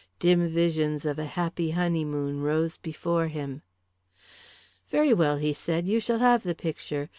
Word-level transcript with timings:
Dim 0.17 0.47
visions 0.47 1.05
of 1.05 1.19
a 1.19 1.25
happy 1.25 1.69
honeymoon 1.69 2.41
rose 2.41 2.75
before 2.75 3.27
him. 3.27 3.61
"Very 4.89 5.13
well," 5.13 5.37
he 5.37 5.53
said. 5.53 5.87
"You 5.87 5.99
shall 5.99 6.17
have 6.17 6.41
the 6.41 6.55
picture. 6.55 7.07